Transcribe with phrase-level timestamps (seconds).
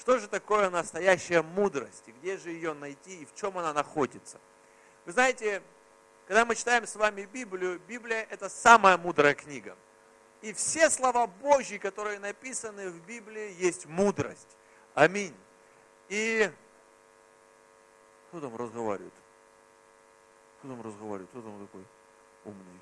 [0.00, 2.04] Что же такое настоящая мудрость?
[2.06, 3.20] И где же ее найти?
[3.20, 4.40] И в чем она находится?
[5.04, 5.62] Вы знаете,
[6.26, 9.76] когда мы читаем с вами Библию, Библия– это самая мудрая книга.
[10.40, 14.56] И все слова Божьи, которые написаны в Библии, есть мудрость.
[14.94, 15.34] Аминь.
[16.08, 16.50] И
[18.28, 19.12] кто там разговаривает?
[20.60, 21.28] Кто там разговаривает?
[21.28, 21.84] Кто там такой
[22.46, 22.80] умный?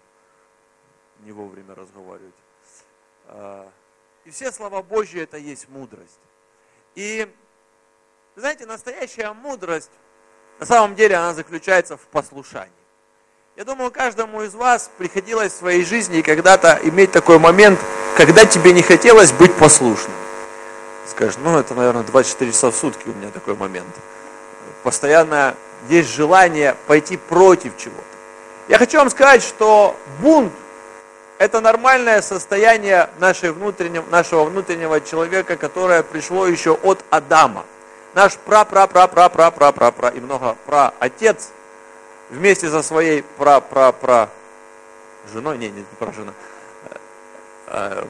[1.24, 2.36] Не вовремя разговаривать.
[3.26, 3.68] А,
[4.24, 6.20] и все слова Божьи это есть мудрость.
[6.98, 7.32] И,
[8.34, 9.92] знаете, настоящая мудрость,
[10.58, 12.72] на самом деле, она заключается в послушании.
[13.54, 17.78] Я думаю, каждому из вас приходилось в своей жизни когда-то иметь такой момент,
[18.16, 20.16] когда тебе не хотелось быть послушным.
[21.06, 23.94] Скажешь, ну это, наверное, 24 часа в сутки у меня такой момент.
[24.82, 25.54] Постоянно
[25.88, 28.02] есть желание пойти против чего-то.
[28.66, 30.52] Я хочу вам сказать, что бунт–
[31.38, 37.64] это нормальное состояние нашей внутреннего, нашего внутреннего человека, которое пришло еще от Адама.
[38.14, 41.50] Наш пра-пра-пра-пра-пра-пра-пра и много пра-отец
[42.30, 44.28] вместе со своей пра-пра-пра
[45.32, 46.32] женой, не, не про жена,
[47.68, 48.04] э,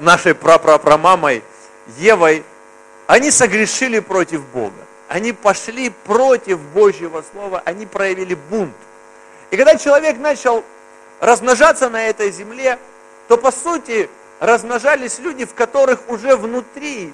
[0.00, 1.44] нашей пра-пра-пра-мамой
[1.98, 2.44] Евой,
[3.06, 4.86] они согрешили против Бога.
[5.08, 8.76] Они пошли против Божьего Слова, они проявили бунт.
[9.50, 10.64] И когда человек начал
[11.20, 12.78] размножаться на этой земле,
[13.28, 17.12] то по сути размножались люди, в которых уже внутри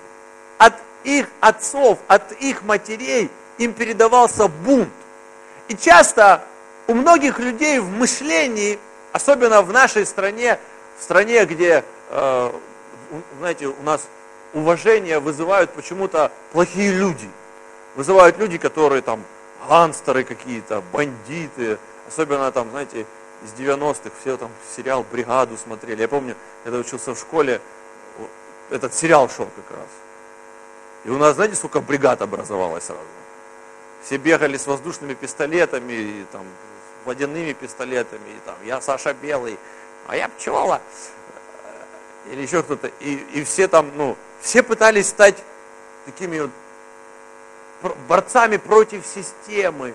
[0.59, 4.93] от их отцов, от их матерей им передавался бунт.
[5.69, 6.45] И часто
[6.87, 8.79] у многих людей в мышлении,
[9.13, 10.59] особенно в нашей стране,
[10.99, 12.53] в стране, где, э,
[13.39, 14.07] знаете, у нас
[14.55, 17.29] уважение вызывают почему-то плохие люди.
[17.97, 19.23] Вызывают люди, которые там
[19.69, 23.07] гангстеры какие-то, бандиты, особенно там, знаете,
[23.47, 26.01] из 90-х все там сериал «Бригаду» смотрели.
[26.01, 27.61] Я помню, когда учился в школе,
[28.71, 29.89] этот сериал шел как раз.
[31.05, 33.03] И у нас, знаете, сколько бригад образовалось сразу?
[34.03, 36.45] Все бегали с воздушными пистолетами, и, там,
[37.05, 39.57] водяными пистолетами, и, там, я Саша Белый,
[40.09, 40.81] а я Пчела.
[42.31, 42.91] Или еще кто-то.
[42.99, 45.37] И, и все там, ну, все пытались стать
[46.07, 46.51] такими вот
[48.09, 49.95] борцами против системы,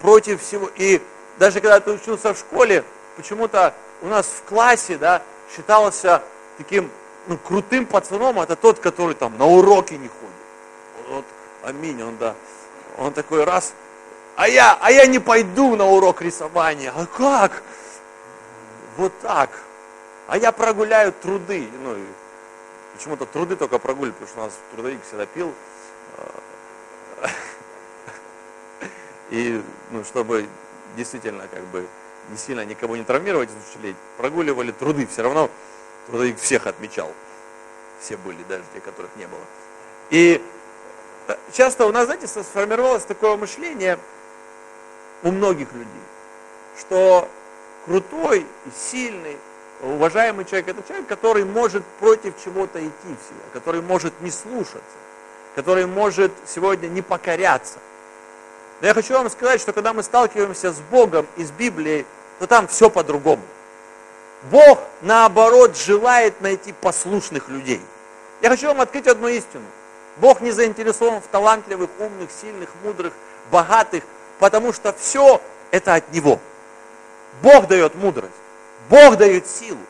[0.00, 0.70] против всего.
[0.76, 1.00] И
[1.38, 2.84] даже когда ты учился в школе,
[3.16, 5.22] почему-то у нас в классе, да,
[5.54, 6.22] считался
[6.58, 6.90] таким
[7.26, 11.08] ну, крутым пацаном, это тот, который там на уроки не ходит.
[11.08, 11.24] Вот,
[11.62, 12.34] аминь, он, да.
[12.98, 13.74] Он такой раз,
[14.36, 16.92] а я, а я не пойду на урок рисования.
[16.94, 17.62] А как?
[18.96, 19.50] Вот так.
[20.26, 21.68] А я прогуляю труды.
[21.82, 21.96] Ну,
[22.94, 25.54] почему-то труды только прогуливаю, потому что у нас трудовик всегда пил.
[29.30, 30.46] И, ну, чтобы
[30.96, 31.86] действительно, как бы,
[32.30, 35.50] не сильно никого не травмировать из учителей, прогуливали труды, все равно
[36.08, 37.12] трудовик всех отмечал.
[38.00, 39.40] Все были, даже те, которых не было.
[40.10, 40.42] И
[41.28, 43.98] э, часто у нас, знаете, сформировалось такое мышление
[45.22, 46.02] у многих людей,
[46.78, 47.28] что
[47.84, 49.36] крутой сильный,
[49.80, 54.82] уважаемый человек, это человек, который может против чего-то идти в себя, который может не слушаться,
[55.54, 57.78] который может сегодня не покоряться.
[58.80, 62.04] Но я хочу вам сказать, что когда мы сталкиваемся с Богом и с Библией,
[62.38, 63.42] то там все по-другому.
[64.50, 67.80] Бог, наоборот, желает найти послушных людей.
[68.42, 69.64] Я хочу вам открыть одну истину.
[70.18, 73.12] Бог не заинтересован в талантливых, умных, сильных, мудрых,
[73.50, 74.04] богатых,
[74.38, 76.38] потому что все это от Него.
[77.42, 78.32] Бог дает мудрость,
[78.88, 79.80] Бог дает силу,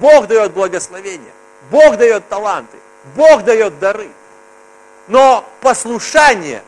[0.00, 1.32] Бог дает благословение,
[1.70, 2.76] Бог дает таланты,
[3.14, 4.10] Бог дает дары.
[5.08, 6.62] Но послушание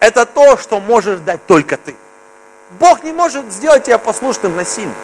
[0.00, 1.94] это то, что можешь дать только ты.
[2.78, 4.94] Бог не может сделать тебя послушным насильно.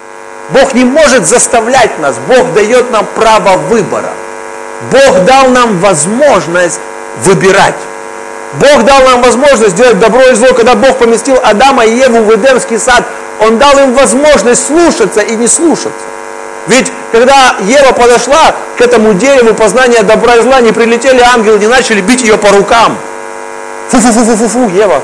[0.51, 2.17] Бог не может заставлять нас.
[2.27, 4.11] Бог дает нам право выбора.
[4.91, 6.81] Бог дал нам возможность
[7.25, 7.75] выбирать.
[8.55, 10.53] Бог дал нам возможность сделать добро и зло.
[10.55, 13.05] Когда Бог поместил Адама и Еву в Эдемский сад,
[13.41, 16.05] Он дал им возможность слушаться и не слушаться.
[16.69, 21.69] Ведь когда Ева подошла к этому дереву познания добра и зла, не прилетели ангелы, не
[21.69, 22.97] начали бить ее по рукам.
[23.91, 25.01] Фу-фу-фу-фу-фу, Ева,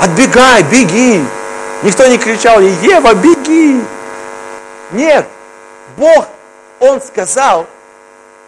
[0.00, 1.24] отбегай, беги.
[1.82, 3.82] Никто не кричал ей, Ева, беги.
[4.92, 5.26] Нет,
[5.96, 6.26] Бог,
[6.78, 7.66] Он сказал,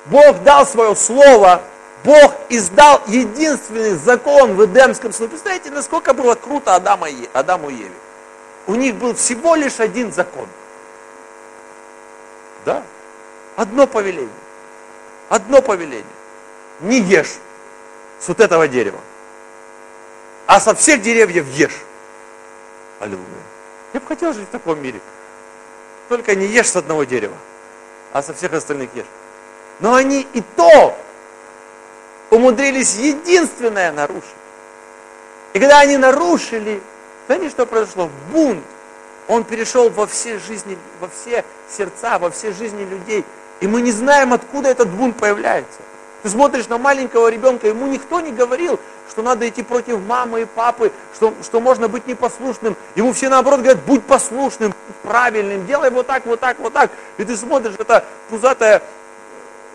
[0.07, 1.63] Бог дал свое слово,
[2.05, 5.29] Бог издал единственный закон в Эдемском саду.
[5.29, 7.91] Представляете, насколько было круто Адама и, Адаму и Еве?
[8.67, 10.49] У них был всего лишь один закон.
[12.65, 12.83] Да?
[13.57, 14.29] Одно повеление.
[15.29, 16.05] Одно повеление.
[16.81, 17.37] Не ешь
[18.21, 18.99] с вот этого дерева.
[20.53, 21.81] А со всех деревьев ешь.
[23.01, 23.25] Аллилуйя.
[23.95, 25.01] Я бы хотел жить в таком мире.
[26.11, 27.39] Только не ешь с одного дерева,
[28.13, 29.07] а со всех остальных ешь.
[29.81, 30.95] Но они и то
[32.29, 34.29] умудрились единственное нарушить.
[35.55, 36.83] И когда они нарушили,
[37.29, 38.11] знаете, что произошло?
[38.31, 38.63] Бунт.
[39.29, 43.25] Он перешел во все жизни, во все сердца, во все жизни людей.
[43.61, 45.81] И мы не знаем, откуда этот бунт появляется.
[46.23, 48.79] Ты смотришь на маленького ребенка, ему никто не говорил,
[49.11, 52.77] что надо идти против мамы и папы, что, что можно быть непослушным.
[52.95, 54.73] Ему все наоборот говорят, будь послушным,
[55.03, 56.91] правильным, делай вот так, вот так, вот так.
[57.19, 58.83] И ты смотришь, это пузатая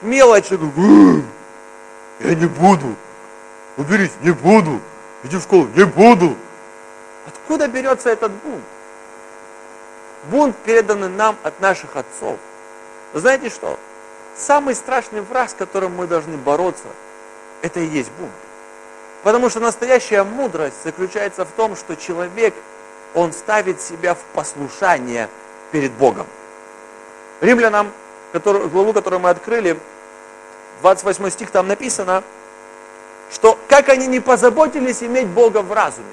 [0.02, 1.26] мелочь, и говоришь,
[2.22, 2.96] я не буду,
[3.76, 4.80] уберись, не буду,
[5.24, 6.36] иди в школу, не буду.
[7.28, 8.64] Откуда берется этот бунт?
[10.32, 12.38] Бунт переданный нам от наших отцов.
[13.14, 13.78] Знаете что?
[14.38, 16.88] Самый страшный враг, с которым мы должны бороться,
[17.62, 18.32] это и есть бунт.
[19.24, 22.54] Потому что настоящая мудрость заключается в том, что человек,
[23.16, 25.28] он ставит себя в послушание
[25.72, 26.28] перед Богом.
[27.42, 27.92] Римлянам,
[28.32, 29.80] который, главу, которую мы открыли,
[30.82, 32.24] 28 стих, там написано,
[33.32, 36.06] что как они не позаботились иметь Бога в разуме,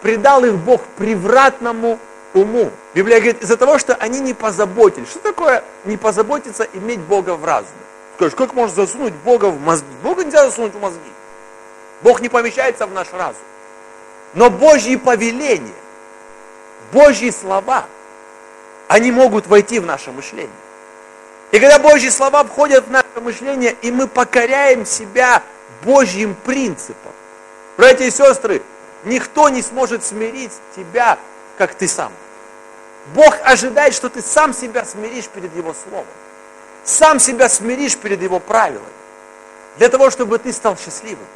[0.00, 1.98] предал их Бог превратному
[2.34, 2.70] уму.
[2.94, 5.08] Библия говорит, из-за того, что они не позаботились.
[5.08, 7.72] Что такое не позаботиться, иметь Бога в разуме?
[8.16, 9.86] Скажешь, как можно засунуть Бога в мозги?
[10.02, 11.12] Бога нельзя засунуть в мозги.
[12.02, 13.42] Бог не помещается в наш разум.
[14.34, 15.72] Но Божьи повеления,
[16.92, 17.86] Божьи слова,
[18.88, 20.50] они могут войти в наше мышление.
[21.50, 25.42] И когда Божьи слова входят в наше мышление, и мы покоряем себя
[25.82, 27.12] Божьим принципам.
[27.76, 28.62] Братья и сестры,
[29.04, 31.18] никто не сможет смирить тебя
[31.58, 32.12] как ты сам.
[33.14, 36.06] Бог ожидает, что ты сам себя смиришь перед Его Словом.
[36.84, 38.86] Сам себя смиришь перед Его правилами.
[39.76, 41.26] Для того, чтобы ты стал счастливым.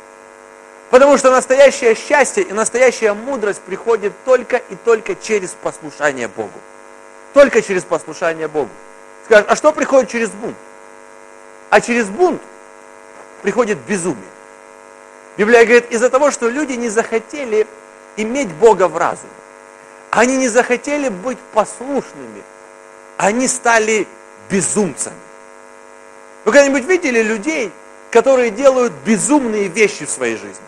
[0.91, 6.59] Потому что настоящее счастье и настоящая мудрость приходит только и только через послушание Богу.
[7.33, 8.71] Только через послушание Богу.
[9.25, 10.57] Скажешь, а что приходит через бунт?
[11.71, 12.43] А через бунт
[13.41, 14.23] приходит безумие.
[15.39, 17.67] Библия говорит, из-за того, что люди не захотели
[18.17, 19.31] иметь Бога в разуме.
[20.13, 22.43] Они не захотели быть послушными.
[23.17, 24.07] Они стали
[24.51, 25.17] безумцами.
[26.45, 27.73] Вы когда-нибудь видели людей,
[28.11, 30.67] которые делают безумные вещи в своей жизни?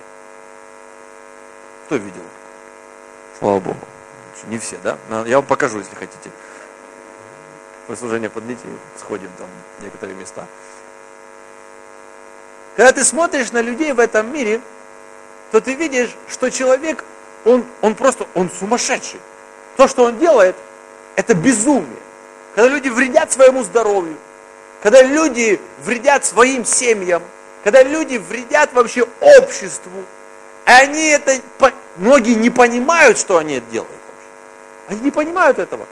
[1.84, 2.22] Кто видел?
[3.38, 3.78] Слава Богу.
[4.46, 4.96] Не все, да?
[5.26, 6.30] Я вам покажу, если хотите.
[7.86, 8.66] После служения подлите,
[8.98, 9.48] сходим там
[9.78, 10.46] в некоторые места.
[12.76, 14.62] Когда ты смотришь на людей в этом мире,
[15.52, 17.04] то ты видишь, что человек,
[17.44, 19.20] он, он просто, он сумасшедший.
[19.76, 20.56] То, что он делает,
[21.16, 21.88] это безумие.
[22.54, 24.16] Когда люди вредят своему здоровью,
[24.82, 27.22] когда люди вредят своим семьям,
[27.64, 30.04] когда люди вредят вообще обществу,
[30.66, 31.40] и они это,
[31.96, 33.90] многие не понимают, что они это делают.
[34.88, 35.86] Они не понимают этого.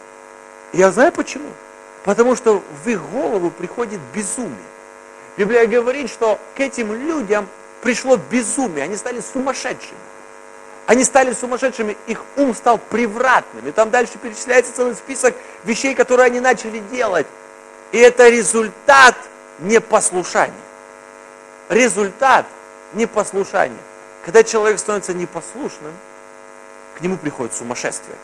[0.73, 1.49] Я знаю почему.
[2.05, 4.57] Потому что в их голову приходит безумие.
[5.37, 7.49] Библия говорит, что к этим людям
[7.81, 9.99] пришло безумие, они стали сумасшедшими.
[10.93, 13.67] Они стали сумасшедшими, их ум стал превратным.
[13.67, 15.35] И там дальше перечисляется целый список
[15.65, 17.27] вещей, которые они начали делать.
[17.93, 19.15] И это результат
[19.61, 20.53] непослушания.
[21.71, 22.45] Результат
[22.93, 23.79] непослушания.
[24.27, 25.95] Когда человек становится непослушным,
[26.99, 28.19] к нему приходит сумасшествие.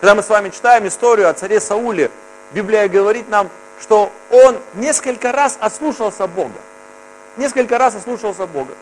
[0.00, 2.10] Когда мы с вами читаем историю о царе Сауле,
[2.52, 3.50] Библия говорит нам,
[3.82, 6.58] что он несколько раз ослушался Бога.
[7.36, 8.72] Несколько раз ослушался Бога.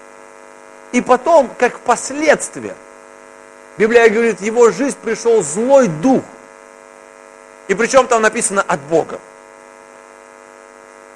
[0.93, 2.75] И потом, как последствие,
[3.79, 6.23] Библия говорит, в его жизнь пришел злой дух.
[7.69, 9.19] И причем там написано от Бога.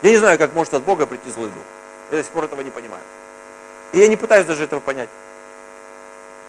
[0.02, 1.62] Я не знаю, как может от Бога прийти злой дух.
[2.10, 3.02] Я до сих пор этого не понимаю.
[3.92, 5.08] И я не пытаюсь даже этого понять.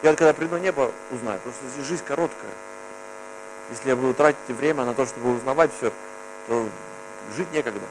[0.04, 1.40] Я когда приду на небо, узнаю.
[1.40, 2.52] Просто жизнь короткая.
[3.70, 5.92] Если я буду тратить время на то, чтобы узнавать все,
[6.48, 6.66] то
[7.36, 7.82] жить некогда.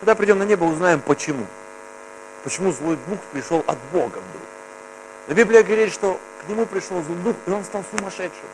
[0.00, 1.46] Когда придем на небо, узнаем почему.
[2.44, 4.48] Почему злой дух пришел от Бога вдруг?
[5.26, 8.48] Но Библия говорит, что к нему пришел злой дух, и он стал сумасшедшим.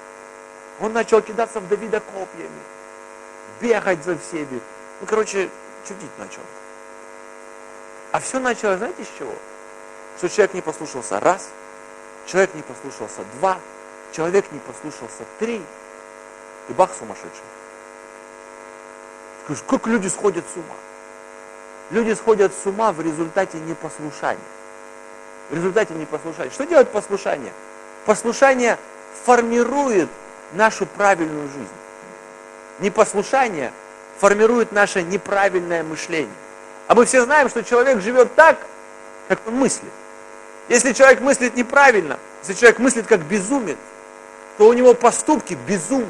[0.80, 2.50] Он начал кидаться в Давида копьями,
[3.60, 4.60] бегать за всеми.
[5.00, 5.48] Ну, короче,
[5.86, 6.42] чудить начал.
[8.12, 9.34] А все началось, знаете, с чего?
[10.18, 11.48] Что человек не послушался раз,
[12.26, 13.58] человек не послушался два,
[14.12, 15.62] человек не послушался три,
[16.68, 17.44] и бах сумасшедший.
[19.68, 20.76] Как люди сходят с ума?
[21.90, 24.40] Люди сходят с ума в результате непослушания.
[25.50, 26.50] В результате непослушания.
[26.50, 27.52] Что делает послушание?
[28.06, 28.78] Послушание
[29.24, 30.08] формирует
[30.52, 31.68] нашу правильную жизнь.
[32.80, 33.72] Непослушание
[34.18, 36.34] формирует наше неправильное мышление.
[36.86, 38.58] А мы все знаем, что человек живет так,
[39.28, 39.90] как он мыслит.
[40.68, 43.76] Если человек мыслит неправильно, если человек мыслит как безумец,
[44.56, 46.08] то у него поступки безумные.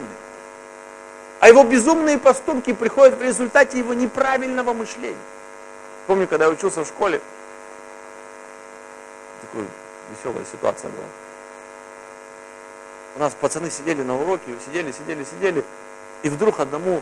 [1.41, 5.17] А его безумные поступки приходят в результате его неправильного мышления.
[6.07, 7.21] Помню, когда я учился в школе,
[9.41, 9.67] такая
[10.11, 11.07] веселая ситуация была.
[13.17, 15.65] У нас пацаны сидели на уроке, сидели, сидели, сидели,
[16.23, 17.01] и вдруг одному,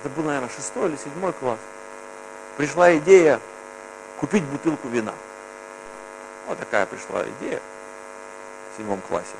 [0.00, 1.58] это был, наверное, шестой или седьмой класс,
[2.56, 3.40] пришла идея
[4.20, 5.12] купить бутылку вина.
[6.46, 7.60] Вот такая пришла идея
[8.72, 9.34] в седьмом классе.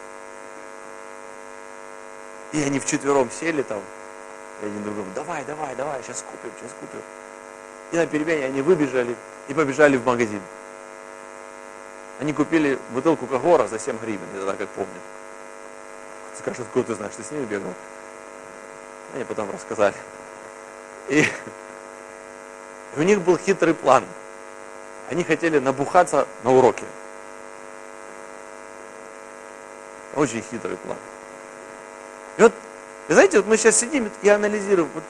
[2.53, 3.81] И они вчетвером сели там,
[4.63, 7.01] и один другому, давай, давай, давай, сейчас купим, сейчас купим.
[7.95, 9.15] И на перемене они выбежали
[9.47, 10.41] и побежали в магазин.
[12.19, 15.01] Они купили бутылку Кагора за 7 гривен, я тогда как помню.
[16.37, 17.73] Скажешь, откуда ты знаешь, ты с ними бегал?
[19.15, 19.95] Они потом рассказали.
[21.09, 24.05] И, и у них был хитрый план.
[25.09, 26.87] Они хотели набухаться на уроке.
[30.17, 30.99] Очень хитрый план.
[32.39, 32.53] И вот,
[33.07, 35.05] вы знаете, вот мы сейчас сидим и анализируем, вот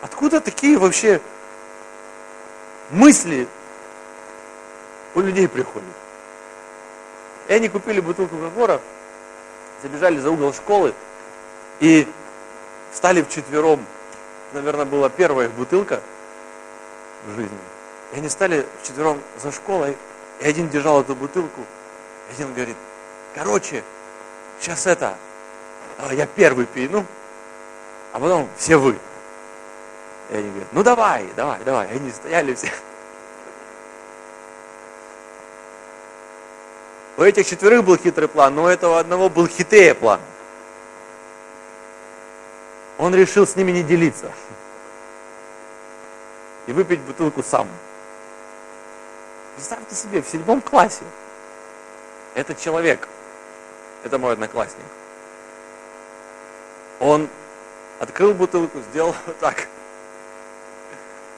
[0.00, 1.20] откуда такие вообще
[2.90, 3.48] мысли
[5.14, 5.88] у людей приходят.
[7.48, 8.80] И они купили бутылку Гагора,
[9.82, 10.94] забежали за угол школы
[11.80, 12.06] и
[12.92, 13.84] стали вчетвером.
[14.52, 16.00] Наверное, была первая их бутылка
[17.26, 17.58] в жизни.
[18.12, 19.96] И они стали вчетвером за школой,
[20.40, 21.60] и один держал эту бутылку,
[22.28, 22.76] и один говорит,
[23.34, 23.84] короче,
[24.58, 25.16] сейчас это,
[25.98, 27.04] а, я первый пью,
[28.12, 28.98] а потом все вы.
[30.30, 31.88] И они говорят, ну давай, давай, давай.
[31.88, 32.72] И они стояли все.
[37.16, 40.20] У этих четверых был хитрый план, но у этого одного был хитрее план.
[42.96, 44.32] Он решил с ними не делиться.
[46.66, 47.68] И выпить бутылку сам.
[49.56, 51.02] Представьте себе, в седьмом классе
[52.34, 53.08] этот человек,
[54.04, 54.84] это мой одноклассник,
[57.00, 57.28] он
[57.98, 59.66] открыл бутылку, сделал вот так,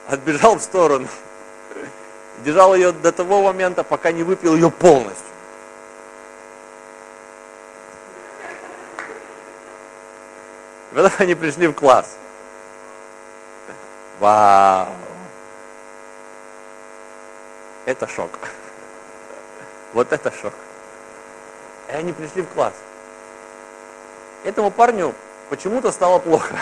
[0.08, 1.08] отбежал в сторону,
[2.44, 5.26] держал ее до того момента, пока не выпил ее полностью.
[10.94, 12.16] Потом они пришли в класс.
[14.20, 14.88] Вау!
[17.86, 18.30] Это шок.
[19.92, 20.52] Вот это шок.
[21.88, 22.74] И они пришли в класс.
[24.44, 25.14] Этому парню
[25.50, 26.56] почему-то стало плохо.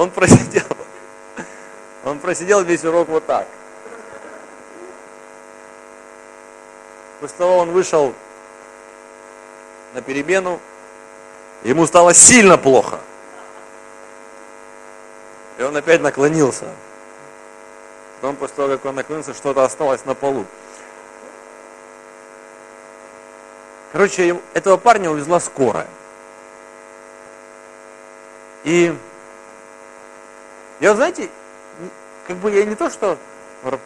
[0.00, 0.64] Он просидел,
[2.04, 3.46] он просидел весь урок вот так.
[7.20, 8.14] После того он вышел
[9.92, 10.58] на перемену,
[11.64, 12.98] ему стало сильно плохо.
[15.58, 16.72] И он опять наклонился.
[18.22, 20.46] Потом после того, как он наклонился, что-то осталось на полу.
[23.92, 25.88] Короче, этого парня увезла скорая.
[28.64, 28.96] И
[30.80, 31.28] я, знаете,
[32.26, 33.18] как бы я не то, что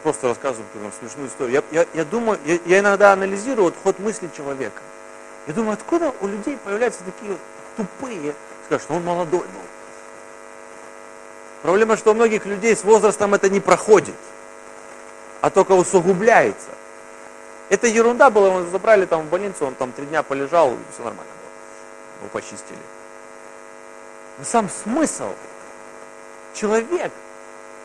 [0.03, 1.63] просто рассказываю там, смешную историю.
[1.71, 4.81] Я, я, я думаю, я, я иногда анализирую вот ход мысли человека.
[5.47, 7.37] Я думаю, откуда у людей появляются такие
[7.75, 8.33] тупые,
[8.67, 9.65] что он молодой был.
[11.61, 14.15] Проблема, что у многих людей с возрастом это не проходит,
[15.41, 16.69] а только усугубляется.
[17.69, 21.23] Это ерунда была, его забрали там в больницу, он там три дня полежал, все нормально
[21.23, 22.21] было.
[22.21, 22.77] Его почистили.
[24.37, 25.33] Но сам смысл,
[26.55, 27.11] человек,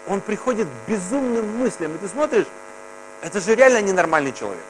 [0.07, 2.47] он приходит к безумным мыслям, и ты смотришь,
[3.23, 4.65] это же реально ненормальный человек.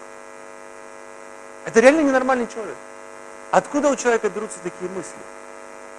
[1.66, 2.76] Это реально ненормальный человек.
[3.50, 5.19] Откуда у человека берутся такие мысли?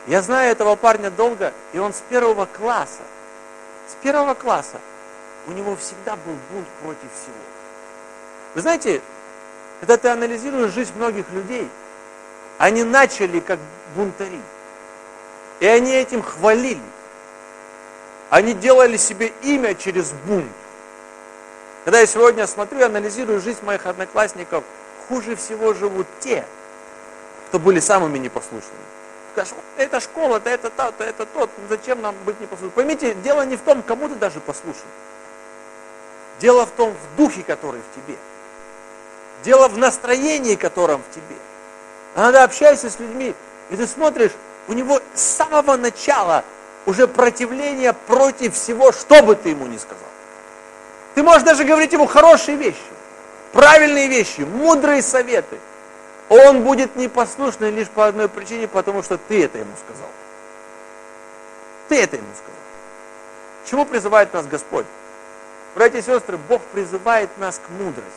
[0.08, 3.04] Я знаю этого парня долго, и он с первого класса,
[3.88, 4.80] с первого класса,
[5.48, 7.36] у него всегда был бунт против всего.
[8.56, 9.02] Вы знаете,
[9.80, 11.70] когда ты анализируешь жизнь многих людей,
[12.58, 13.60] они начали как
[13.96, 14.42] бунтари.
[15.60, 16.80] И они этим хвалились.
[18.32, 20.48] Они делали себе имя через бунт.
[21.84, 24.64] Когда я сегодня смотрю и анализирую жизнь моих одноклассников,
[25.10, 26.46] хуже всего живут те,
[27.50, 28.86] кто были самыми непослушными.
[29.34, 32.72] Скажешь, это школа, да это то, да это тот, зачем нам быть непослушными?
[32.72, 34.88] Поймите, дело не в том, кому ты даже послушен.
[36.40, 38.18] Дело в том, в духе, который в тебе.
[39.44, 41.36] Дело в настроении, котором в тебе.
[42.16, 43.36] Иногда общаешься с людьми,
[43.72, 44.32] и ты смотришь,
[44.70, 46.46] у него с самого начала
[46.86, 50.08] уже противление против всего, что бы ты ему ни сказал.
[51.16, 52.80] Ты можешь даже говорить ему хорошие вещи,
[53.52, 55.60] правильные вещи, мудрые советы.
[56.30, 60.08] Он будет непослушный лишь по одной причине, потому что ты это ему сказал.
[61.90, 62.52] Ты это ему сказал.
[63.70, 64.86] Чему призывает нас Господь?
[65.76, 68.10] Братья и сестры, Бог призывает нас к мудрости.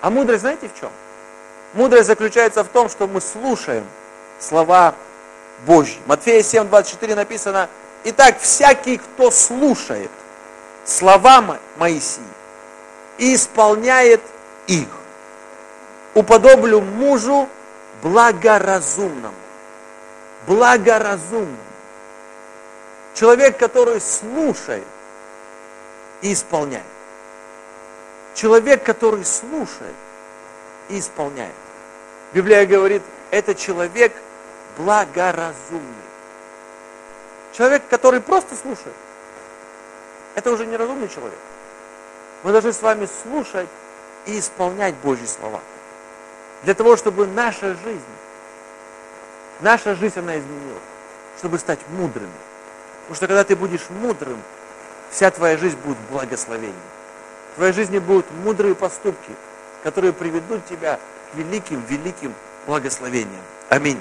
[0.00, 0.90] А мудрость знаете в чем?
[1.74, 3.84] Мудрость заключается в том, что мы слушаем
[4.38, 4.94] слова
[5.66, 5.98] Божьи.
[6.06, 7.68] Матфея 7, 24 написано,
[8.04, 10.10] «Итак, всякий, кто слушает
[10.84, 12.22] слова Моисии
[13.18, 14.20] и исполняет
[14.66, 14.88] их.
[16.14, 17.48] Уподоблю мужу
[18.02, 19.34] благоразумному.
[20.46, 21.56] Благоразумному.
[23.14, 24.86] Человек, который слушает
[26.22, 26.84] и исполняет.
[28.34, 29.94] Человек, который слушает
[30.88, 31.54] и исполняет.
[32.32, 34.14] Библия говорит, это человек
[34.80, 35.82] благоразумный.
[37.52, 38.94] Человек, который просто слушает.
[40.34, 41.38] Это уже неразумный человек.
[42.42, 43.68] Мы должны с вами слушать
[44.26, 45.60] и исполнять Божьи слова.
[46.62, 48.00] Для того, чтобы наша жизнь,
[49.60, 50.82] наша жизнь, она изменилась.
[51.38, 52.30] Чтобы стать мудрыми.
[53.02, 54.40] Потому что когда ты будешь мудрым,
[55.10, 56.74] вся твоя жизнь будет благословением.
[57.52, 59.32] В твоей жизни будут мудрые поступки,
[59.82, 60.98] которые приведут тебя
[61.32, 62.34] к великим, великим
[62.66, 63.42] благословениям.
[63.68, 64.00] Аминь.